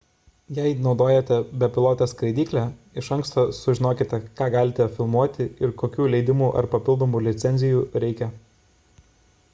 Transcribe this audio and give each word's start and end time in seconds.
jei 0.59 0.69
naudojate 0.85 1.35
bepilotę 1.63 2.07
skraidyklę 2.13 2.63
iš 3.01 3.11
anksto 3.17 3.43
sužinokite 3.59 4.21
ką 4.41 4.49
galite 4.57 4.89
filmuoti 4.97 5.49
ir 5.67 5.77
kokių 5.85 6.11
leidimų 6.17 6.51
ar 6.63 6.73
papildomų 6.75 7.25
licencijų 7.29 7.87
reikia 8.07 8.35